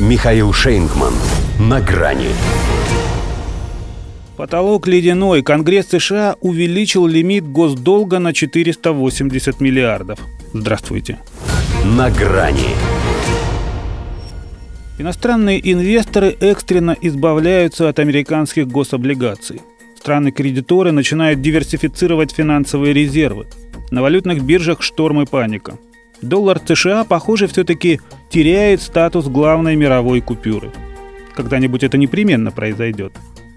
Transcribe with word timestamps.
Михаил 0.00 0.52
Шейнгман. 0.52 1.14
На 1.60 1.80
грани. 1.80 2.30
Потолок 4.36 4.88
ледяной. 4.88 5.42
Конгресс 5.42 5.86
США 5.86 6.34
увеличил 6.40 7.06
лимит 7.06 7.46
госдолга 7.46 8.18
на 8.18 8.32
480 8.32 9.60
миллиардов. 9.60 10.18
Здравствуйте. 10.52 11.20
На 11.84 12.10
грани. 12.10 12.74
Иностранные 14.98 15.60
инвесторы 15.72 16.36
экстренно 16.40 16.96
избавляются 17.00 17.88
от 17.88 18.00
американских 18.00 18.66
гособлигаций. 18.66 19.62
Страны-кредиторы 19.96 20.90
начинают 20.90 21.40
диверсифицировать 21.40 22.32
финансовые 22.32 22.92
резервы. 22.94 23.46
На 23.92 24.02
валютных 24.02 24.42
биржах 24.42 24.82
шторм 24.82 25.22
и 25.22 25.24
паника. 25.24 25.78
Доллар 26.20 26.60
США, 26.66 27.04
похоже, 27.04 27.46
все-таки 27.46 28.00
теряет 28.34 28.82
статус 28.82 29.28
главной 29.28 29.76
мировой 29.76 30.20
купюры. 30.20 30.72
Когда-нибудь 31.36 31.84
это 31.84 31.96
непременно 31.96 32.50
произойдет. 32.50 33.12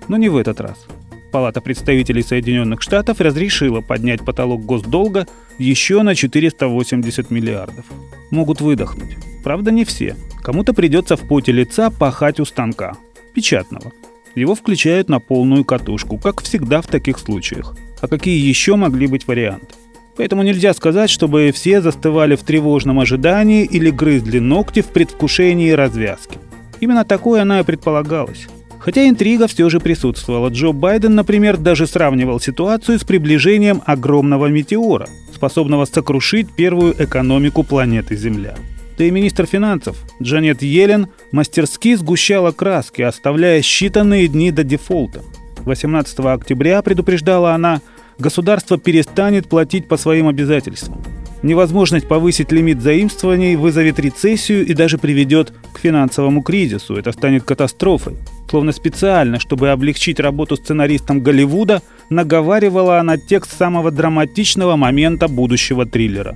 Но 0.07 0.17
не 0.17 0.29
в 0.29 0.37
этот 0.37 0.61
раз. 0.61 0.85
Палата 1.31 1.61
представителей 1.61 2.21
Соединенных 2.21 2.83
Штатов 2.83 3.19
разрешила 3.19 3.81
поднять 3.81 4.23
потолок 4.23 4.63
госдолга 4.63 5.25
еще 5.57 6.03
на 6.03 6.13
480 6.13 7.31
миллиардов. 7.31 7.85
Могут 8.29 8.61
выдохнуть. 8.61 9.17
Правда, 9.43 9.71
не 9.71 9.83
все. 9.83 10.15
Кому-то 10.43 10.75
придется 10.75 11.17
в 11.17 11.27
поте 11.27 11.51
лица 11.51 11.89
пахать 11.89 12.39
у 12.39 12.45
станка. 12.45 12.97
Печатного. 13.33 13.91
Его 14.35 14.53
включают 14.53 15.09
на 15.09 15.19
полную 15.19 15.65
катушку, 15.65 16.19
как 16.19 16.43
всегда 16.43 16.83
в 16.83 16.87
таких 16.87 17.17
случаях. 17.17 17.75
А 17.99 18.07
какие 18.07 18.47
еще 18.47 18.75
могли 18.75 19.07
быть 19.07 19.25
варианты? 19.25 19.73
Поэтому 20.17 20.43
нельзя 20.43 20.73
сказать, 20.73 21.09
чтобы 21.09 21.51
все 21.53 21.81
застывали 21.81 22.35
в 22.35 22.43
тревожном 22.43 22.99
ожидании 22.99 23.63
или 23.65 23.91
грызли 23.91 24.39
ногти 24.39 24.81
в 24.81 24.87
предвкушении 24.87 25.71
развязки. 25.71 26.39
Именно 26.79 27.05
такое 27.05 27.43
она 27.43 27.59
и 27.59 27.63
предполагалось. 27.63 28.47
Хотя 28.79 29.07
интрига 29.07 29.47
все 29.47 29.69
же 29.69 29.79
присутствовала. 29.79 30.49
Джо 30.49 30.71
Байден, 30.71 31.15
например, 31.15 31.57
даже 31.57 31.87
сравнивал 31.87 32.39
ситуацию 32.39 32.99
с 32.99 33.03
приближением 33.03 33.81
огромного 33.85 34.47
метеора, 34.47 35.07
способного 35.33 35.85
сокрушить 35.85 36.51
первую 36.55 36.95
экономику 36.97 37.63
планеты 37.63 38.15
Земля. 38.15 38.55
Да 38.97 39.03
и 39.03 39.11
министр 39.11 39.45
финансов 39.45 39.97
Джанет 40.21 40.63
Йеллен 40.63 41.07
мастерски 41.31 41.95
сгущала 41.95 42.51
краски, 42.51 43.03
оставляя 43.03 43.61
считанные 43.61 44.27
дни 44.27 44.51
до 44.51 44.63
дефолта. 44.63 45.21
18 45.65 46.19
октября, 46.19 46.81
предупреждала 46.81 47.53
она, 47.53 47.81
государство 48.19 48.77
перестанет 48.77 49.47
платить 49.47 49.87
по 49.87 49.97
своим 49.97 50.27
обязательствам. 50.27 51.01
Невозможность 51.43 52.07
повысить 52.07 52.51
лимит 52.51 52.81
заимствований 52.81 53.55
вызовет 53.55 53.99
рецессию 53.99 54.65
и 54.65 54.73
даже 54.73 54.97
приведет 54.97 55.53
к 55.71 55.77
финансовому 55.77 56.41
кризису. 56.41 56.95
Это 56.95 57.11
станет 57.11 57.43
катастрофой. 57.43 58.15
Словно 58.49 58.71
специально, 58.71 59.39
чтобы 59.39 59.69
облегчить 59.69 60.19
работу 60.19 60.55
сценаристам 60.55 61.21
Голливуда, 61.21 61.83
наговаривала 62.09 62.99
она 62.99 63.17
текст 63.17 63.55
самого 63.55 63.91
драматичного 63.91 64.75
момента 64.77 65.27
будущего 65.27 65.85
триллера. 65.85 66.35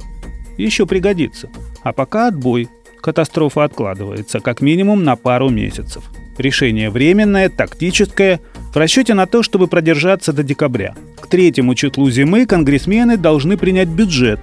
Еще 0.58 0.86
пригодится. 0.86 1.50
А 1.84 1.94
пока 1.94 2.28
отбой. 2.28 2.70
Катастрофа 3.02 3.64
откладывается, 3.64 4.40
как 4.40 4.62
минимум 4.62 5.04
на 5.04 5.16
пару 5.16 5.50
месяцев. 5.50 6.04
Решение 6.38 6.92
временное, 6.92 7.50
тактическое, 7.50 8.40
в 8.72 8.78
расчете 8.78 9.14
на 9.14 9.26
то, 9.26 9.44
чтобы 9.44 9.68
продержаться 9.68 10.34
до 10.34 10.44
декабря. 10.44 10.96
К 11.20 11.28
третьему 11.28 11.76
числу 11.76 12.10
зимы 12.10 12.46
конгрессмены 12.46 13.18
должны 13.18 13.58
принять 13.58 13.90
бюджет, 13.90 14.40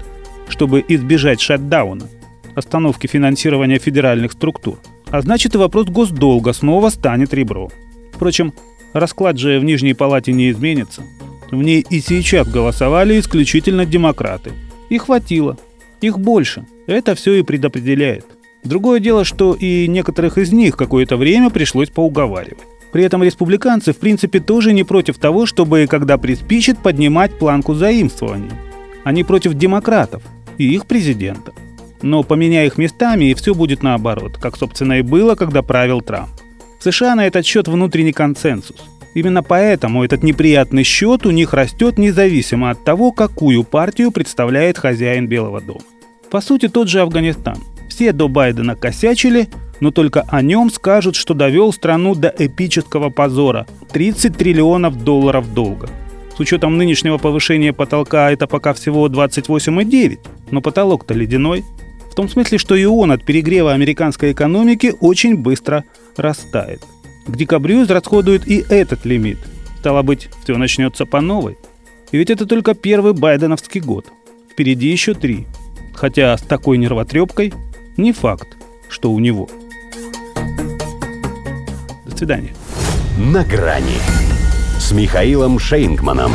чтобы 0.48 0.84
избежать 0.86 1.40
шатдауна, 1.40 2.08
остановки 2.54 3.06
финансирования 3.06 3.78
федеральных 3.78 4.32
структур. 4.32 4.78
А 5.10 5.22
значит 5.22 5.54
и 5.54 5.58
вопрос 5.58 5.86
госдолга 5.86 6.52
снова 6.52 6.90
станет 6.90 7.32
ребро. 7.32 7.70
Впрочем, 8.12 8.52
расклад 8.92 9.38
же 9.38 9.58
в 9.58 9.64
Нижней 9.64 9.94
Палате 9.94 10.32
не 10.32 10.50
изменится. 10.50 11.02
В 11.50 11.62
ней 11.62 11.84
и 11.88 12.00
сейчас 12.00 12.46
голосовали 12.46 13.18
исключительно 13.18 13.86
демократы. 13.86 14.52
И 14.90 14.98
хватило. 14.98 15.56
Их 16.02 16.18
больше. 16.18 16.66
Это 16.86 17.14
все 17.14 17.34
и 17.34 17.42
предопределяет. 17.42 18.26
Другое 18.64 19.00
дело, 19.00 19.24
что 19.24 19.54
и 19.54 19.86
некоторых 19.88 20.36
из 20.36 20.52
них 20.52 20.76
какое-то 20.76 21.16
время 21.16 21.48
пришлось 21.48 21.88
поуговаривать. 21.88 22.58
При 22.92 23.04
этом 23.04 23.22
республиканцы, 23.22 23.92
в 23.92 23.98
принципе, 23.98 24.40
тоже 24.40 24.72
не 24.72 24.84
против 24.84 25.18
того, 25.18 25.46
чтобы, 25.46 25.86
когда 25.88 26.16
приспичит, 26.16 26.78
поднимать 26.78 27.38
планку 27.38 27.74
заимствований. 27.74 28.50
Они 29.04 29.24
против 29.24 29.54
демократов 29.54 30.22
и 30.56 30.74
их 30.74 30.86
президента. 30.86 31.52
Но 32.02 32.22
поменяй 32.22 32.66
их 32.66 32.78
местами, 32.78 33.26
и 33.26 33.34
все 33.34 33.54
будет 33.54 33.82
наоборот, 33.82 34.38
как, 34.38 34.56
собственно, 34.56 35.00
и 35.00 35.02
было, 35.02 35.34
когда 35.34 35.62
правил 35.62 36.00
Трамп. 36.00 36.30
В 36.78 36.84
США 36.84 37.14
на 37.14 37.26
этот 37.26 37.44
счет 37.44 37.68
внутренний 37.68 38.12
консенсус. 38.12 38.76
Именно 39.14 39.42
поэтому 39.42 40.04
этот 40.04 40.22
неприятный 40.22 40.84
счет 40.84 41.26
у 41.26 41.30
них 41.30 41.52
растет 41.52 41.98
независимо 41.98 42.70
от 42.70 42.84
того, 42.84 43.10
какую 43.10 43.64
партию 43.64 44.12
представляет 44.12 44.78
хозяин 44.78 45.26
Белого 45.26 45.60
дома. 45.60 45.80
По 46.30 46.40
сути, 46.40 46.68
тот 46.68 46.88
же 46.88 47.00
Афганистан. 47.00 47.56
Все 47.88 48.12
до 48.12 48.28
Байдена 48.28 48.76
косячили, 48.76 49.48
но 49.80 49.90
только 49.90 50.22
о 50.28 50.42
нем 50.42 50.70
скажут, 50.70 51.16
что 51.16 51.34
довел 51.34 51.72
страну 51.72 52.14
до 52.14 52.28
эпического 52.36 53.10
позора– 53.10 53.66
30 53.92 54.36
триллионов 54.36 55.02
долларов 55.04 55.52
долга. 55.54 55.88
С 56.36 56.40
учетом 56.40 56.76
нынешнего 56.76 57.18
повышения 57.18 57.72
потолка 57.72 58.30
это 58.30 58.46
пока 58.46 58.72
всего 58.72 59.08
28,9, 59.08 60.18
но 60.50 60.60
потолок-то 60.60 61.14
ледяной. 61.14 61.64
В 62.10 62.14
том 62.14 62.28
смысле, 62.28 62.58
что 62.58 62.74
и 62.74 62.84
он 62.84 63.12
от 63.12 63.24
перегрева 63.24 63.72
американской 63.72 64.32
экономики 64.32 64.94
очень 65.00 65.36
быстро 65.36 65.84
растает. 66.16 66.80
К 67.26 67.36
декабрю 67.36 67.82
израсходуют 67.82 68.46
и 68.46 68.64
этот 68.68 69.04
лимит. 69.04 69.38
Стало 69.80 70.02
быть, 70.02 70.28
все 70.42 70.56
начнется 70.56 71.06
по 71.06 71.20
новой. 71.20 71.56
И 72.10 72.18
ведь 72.18 72.30
это 72.30 72.46
только 72.46 72.74
первый 72.74 73.12
байденовский 73.12 73.80
год. 73.80 74.06
Впереди 74.50 74.88
еще 74.88 75.14
три. 75.14 75.46
Хотя 75.92 76.36
с 76.36 76.42
такой 76.42 76.78
нервотрепкой 76.78 77.52
не 77.96 78.12
факт, 78.12 78.56
что 78.88 79.12
у 79.12 79.18
него– 79.18 79.48
свидания. 82.18 82.52
На 83.16 83.44
грани 83.44 84.00
с 84.78 84.92
Михаилом 84.92 85.58
Шейнгманом. 85.58 86.32